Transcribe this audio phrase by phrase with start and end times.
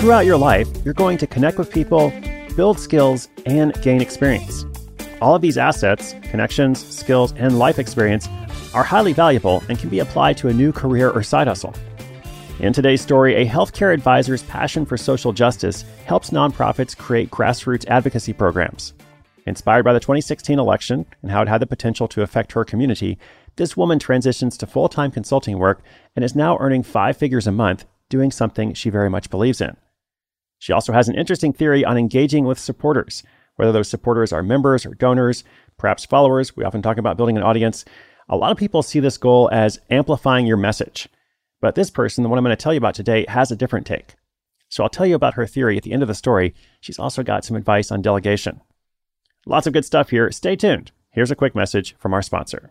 [0.00, 2.10] Throughout your life, you're going to connect with people,
[2.56, 4.64] build skills, and gain experience.
[5.20, 8.26] All of these assets, connections, skills, and life experience
[8.72, 11.74] are highly valuable and can be applied to a new career or side hustle.
[12.60, 18.32] In today's story, a healthcare advisor's passion for social justice helps nonprofits create grassroots advocacy
[18.32, 18.94] programs.
[19.44, 23.18] Inspired by the 2016 election and how it had the potential to affect her community,
[23.56, 25.82] this woman transitions to full time consulting work
[26.16, 29.76] and is now earning five figures a month doing something she very much believes in.
[30.60, 33.24] She also has an interesting theory on engaging with supporters,
[33.56, 35.42] whether those supporters are members or donors,
[35.78, 36.54] perhaps followers.
[36.54, 37.84] We often talk about building an audience.
[38.28, 41.08] A lot of people see this goal as amplifying your message.
[41.62, 43.86] But this person, the one I'm going to tell you about today, has a different
[43.86, 44.14] take.
[44.68, 46.54] So I'll tell you about her theory at the end of the story.
[46.80, 48.60] She's also got some advice on delegation.
[49.46, 50.30] Lots of good stuff here.
[50.30, 50.92] Stay tuned.
[51.10, 52.70] Here's a quick message from our sponsor.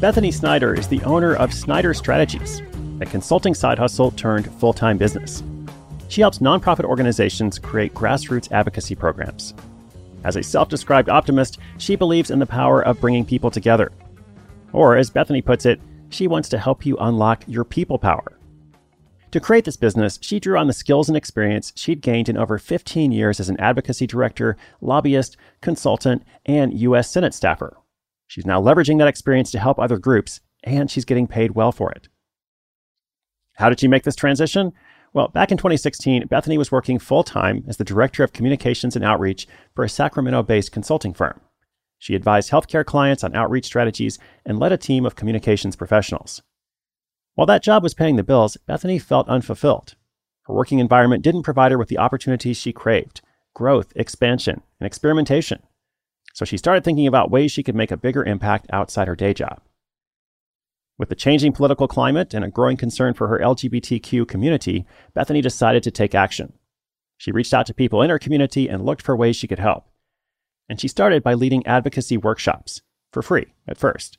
[0.00, 2.62] Bethany Snyder is the owner of Snyder Strategies,
[3.02, 5.42] a consulting side hustle turned full time business.
[6.08, 9.52] She helps nonprofit organizations create grassroots advocacy programs.
[10.24, 13.92] As a self described optimist, she believes in the power of bringing people together.
[14.72, 18.38] Or, as Bethany puts it, she wants to help you unlock your people power.
[19.32, 22.56] To create this business, she drew on the skills and experience she'd gained in over
[22.58, 27.10] 15 years as an advocacy director, lobbyist, consultant, and U.S.
[27.10, 27.76] Senate staffer.
[28.30, 31.90] She's now leveraging that experience to help other groups, and she's getting paid well for
[31.90, 32.08] it.
[33.54, 34.72] How did she make this transition?
[35.12, 39.04] Well, back in 2016, Bethany was working full time as the Director of Communications and
[39.04, 41.40] Outreach for a Sacramento based consulting firm.
[41.98, 46.40] She advised healthcare clients on outreach strategies and led a team of communications professionals.
[47.34, 49.96] While that job was paying the bills, Bethany felt unfulfilled.
[50.44, 53.22] Her working environment didn't provide her with the opportunities she craved
[53.54, 55.64] growth, expansion, and experimentation.
[56.32, 59.34] So she started thinking about ways she could make a bigger impact outside her day
[59.34, 59.60] job.
[60.98, 65.82] With the changing political climate and a growing concern for her LGBTQ community, Bethany decided
[65.82, 66.52] to take action.
[67.16, 69.86] She reached out to people in her community and looked for ways she could help.
[70.68, 72.82] And she started by leading advocacy workshops,
[73.12, 74.18] for free at first.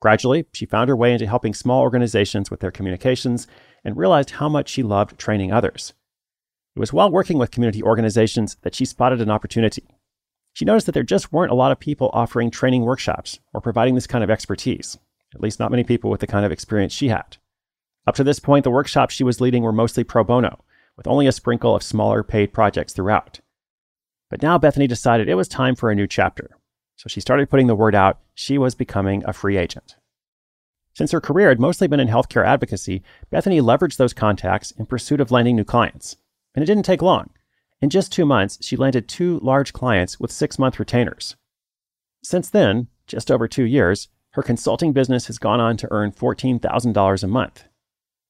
[0.00, 3.46] Gradually, she found her way into helping small organizations with their communications
[3.84, 5.94] and realized how much she loved training others.
[6.76, 9.86] It was while working with community organizations that she spotted an opportunity
[10.58, 13.94] she noticed that there just weren't a lot of people offering training workshops or providing
[13.94, 14.98] this kind of expertise,
[15.32, 17.36] at least not many people with the kind of experience she had.
[18.08, 20.64] Up to this point, the workshops she was leading were mostly pro bono,
[20.96, 23.38] with only a sprinkle of smaller paid projects throughout.
[24.30, 26.50] But now Bethany decided it was time for a new chapter.
[26.96, 29.94] So she started putting the word out she was becoming a free agent.
[30.92, 35.20] Since her career had mostly been in healthcare advocacy, Bethany leveraged those contacts in pursuit
[35.20, 36.16] of landing new clients.
[36.56, 37.30] And it didn't take long.
[37.80, 41.36] In just two months, she landed two large clients with six month retainers.
[42.22, 47.22] Since then, just over two years, her consulting business has gone on to earn $14,000
[47.22, 47.64] a month.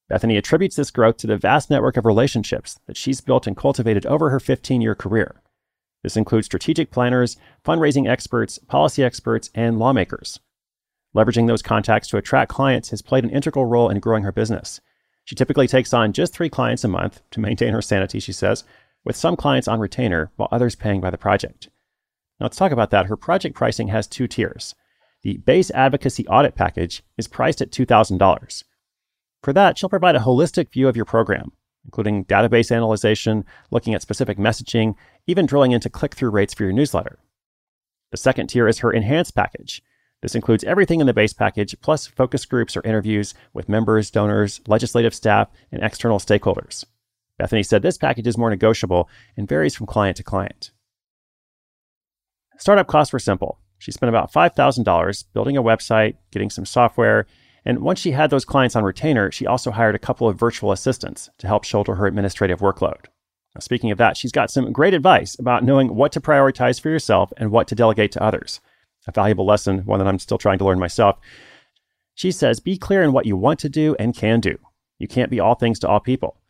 [0.08, 4.06] Bethany attributes this growth to the vast network of relationships that she's built and cultivated
[4.06, 5.42] over her 15 year career.
[6.02, 10.38] This includes strategic planners, fundraising experts, policy experts, and lawmakers.
[11.14, 14.80] Leveraging those contacts to attract clients has played an integral role in growing her business.
[15.24, 18.64] She typically takes on just three clients a month to maintain her sanity, she says,
[19.08, 21.70] with some clients on retainer while others paying by the project.
[22.38, 23.06] Now, let's talk about that.
[23.06, 24.74] Her project pricing has two tiers.
[25.22, 28.64] The base advocacy audit package is priced at $2,000.
[29.42, 31.52] For that, she'll provide a holistic view of your program,
[31.86, 33.26] including database analysis,
[33.70, 34.94] looking at specific messaging,
[35.26, 37.18] even drilling into click through rates for your newsletter.
[38.10, 39.82] The second tier is her enhanced package.
[40.20, 44.60] This includes everything in the base package, plus focus groups or interviews with members, donors,
[44.66, 46.84] legislative staff, and external stakeholders.
[47.38, 50.72] Bethany said this package is more negotiable and varies from client to client.
[52.58, 53.60] Startup costs were simple.
[53.78, 57.26] She spent about $5,000 building a website, getting some software,
[57.64, 60.72] and once she had those clients on retainer, she also hired a couple of virtual
[60.72, 63.06] assistants to help shoulder her administrative workload.
[63.54, 66.90] Now, speaking of that, she's got some great advice about knowing what to prioritize for
[66.90, 68.60] yourself and what to delegate to others.
[69.06, 71.18] A valuable lesson, one that I'm still trying to learn myself.
[72.14, 74.58] She says, be clear in what you want to do and can do.
[74.98, 76.40] You can't be all things to all people.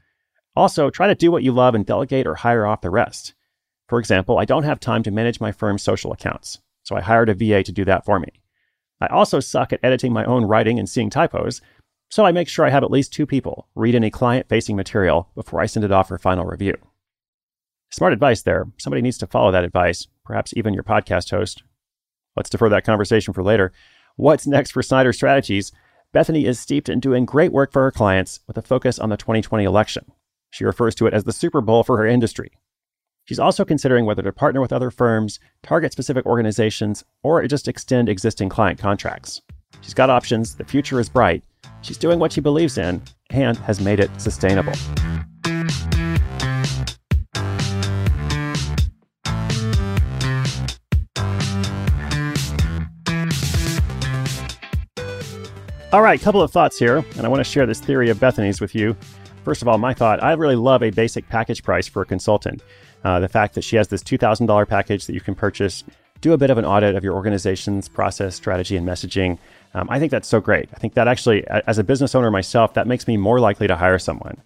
[0.59, 3.33] Also, try to do what you love and delegate or hire off the rest.
[3.89, 7.29] For example, I don't have time to manage my firm's social accounts, so I hired
[7.29, 8.43] a VA to do that for me.
[9.01, 11.61] I also suck at editing my own writing and seeing typos,
[12.11, 15.29] so I make sure I have at least two people read any client facing material
[15.37, 16.75] before I send it off for final review.
[17.91, 18.67] Smart advice there.
[18.79, 21.63] Somebody needs to follow that advice, perhaps even your podcast host.
[22.35, 23.73] Let's defer that conversation for later.
[24.17, 25.71] What's next for Snyder Strategies?
[26.13, 29.17] Bethany is steeped in doing great work for her clients with a focus on the
[29.17, 30.11] 2020 election.
[30.51, 32.51] She refers to it as the Super Bowl for her industry.
[33.25, 38.09] She's also considering whether to partner with other firms, target specific organizations, or just extend
[38.09, 39.43] existing client contracts.
[39.83, 41.45] She's got options, the future is bright,
[41.83, 44.73] she's doing what she believes in, and has made it sustainable.
[55.91, 58.61] All right, couple of thoughts here, and I want to share this theory of Bethany's
[58.61, 58.95] with you.
[59.49, 62.63] First of all, my thought I really love a basic package price for a consultant.
[63.03, 65.85] Uh, the fact that she has this $2,000 package that you can purchase,
[66.21, 69.39] do a bit of an audit of your organization's process, strategy, and messaging.
[69.73, 70.69] Um, I think that's so great.
[70.75, 73.75] I think that actually, as a business owner myself, that makes me more likely to
[73.75, 74.37] hire someone.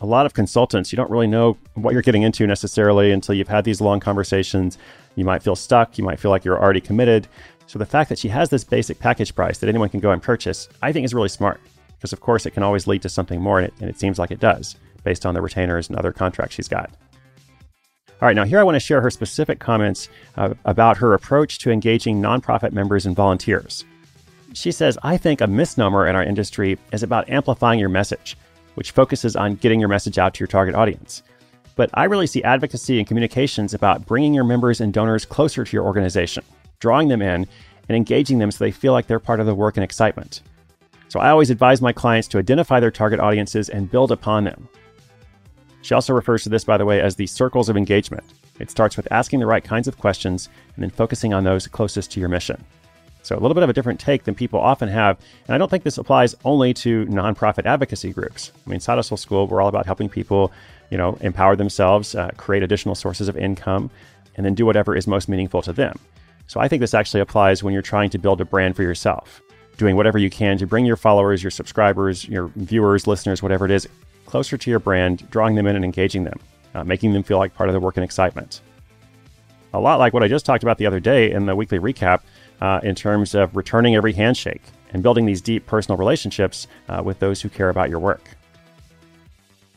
[0.00, 3.46] A lot of consultants, you don't really know what you're getting into necessarily until you've
[3.46, 4.78] had these long conversations.
[5.14, 5.96] You might feel stuck.
[5.96, 7.28] You might feel like you're already committed.
[7.68, 10.20] So the fact that she has this basic package price that anyone can go and
[10.20, 11.60] purchase, I think is really smart
[12.00, 14.18] because, of course, it can always lead to something more, and it, and it seems
[14.18, 14.74] like it does
[15.04, 16.90] based on the retainers and other contracts she's got.
[18.22, 20.08] All right, now here I want to share her specific comments
[20.38, 23.84] uh, about her approach to engaging nonprofit members and volunteers.
[24.54, 28.36] She says, I think a misnomer in our industry is about amplifying your message,
[28.76, 31.22] which focuses on getting your message out to your target audience.
[31.76, 35.76] But I really see advocacy and communications about bringing your members and donors closer to
[35.76, 36.44] your organization,
[36.78, 37.46] drawing them in,
[37.88, 40.42] and engaging them so they feel like they're part of the work and excitement.
[41.10, 44.68] So I always advise my clients to identify their target audiences and build upon them.
[45.82, 48.22] She also refers to this, by the way, as the circles of engagement.
[48.60, 52.12] It starts with asking the right kinds of questions and then focusing on those closest
[52.12, 52.64] to your mission.
[53.22, 55.18] So, a little bit of a different take than people often have.
[55.48, 58.52] And I don't think this applies only to nonprofit advocacy groups.
[58.64, 60.52] I mean, Side Hustle School, we're all about helping people,
[60.90, 63.90] you know, empower themselves, uh, create additional sources of income,
[64.36, 65.98] and then do whatever is most meaningful to them.
[66.46, 69.42] So, I think this actually applies when you're trying to build a brand for yourself,
[69.80, 73.70] doing whatever you can to bring your followers, your subscribers, your viewers, listeners, whatever it
[73.70, 73.88] is,
[74.26, 76.38] closer to your brand, drawing them in and engaging them,
[76.74, 78.60] uh, making them feel like part of the work and excitement.
[79.72, 82.20] A lot like what I just talked about the other day in the weekly recap
[82.60, 87.18] uh, in terms of returning every handshake and building these deep personal relationships uh, with
[87.18, 88.28] those who care about your work.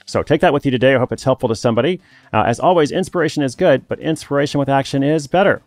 [0.06, 0.96] So take that with you today.
[0.96, 2.02] I hope it's helpful to somebody.
[2.34, 5.62] Uh, as always, inspiration is good, but inspiration with action is better.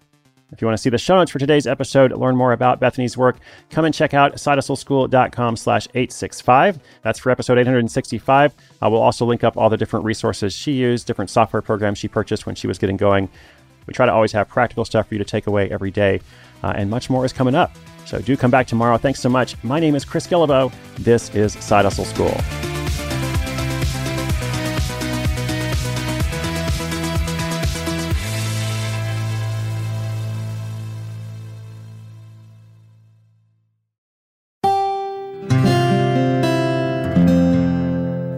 [0.52, 3.16] If you want to see the show notes for today's episode, learn more about Bethany's
[3.16, 3.38] work,
[3.70, 6.78] come and check out sidehustleschool.com slash 865.
[7.02, 8.54] That's for episode 865.
[8.80, 12.06] I will also link up all the different resources she used, different software programs she
[12.08, 13.28] purchased when she was getting going.
[13.86, 16.20] We try to always have practical stuff for you to take away every day,
[16.62, 17.74] uh, and much more is coming up.
[18.04, 18.98] So do come back tomorrow.
[18.98, 19.62] Thanks so much.
[19.64, 20.72] My name is Chris Guillebeau.
[20.98, 22.34] This is Side Hustle School.